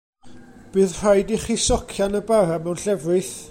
Bydd 0.71 0.95
rhaid 1.01 1.35
i 1.35 1.37
chi 1.43 1.57
socian 1.67 2.19
y 2.19 2.21
bara 2.33 2.57
mewn 2.65 2.83
llefrith. 2.87 3.35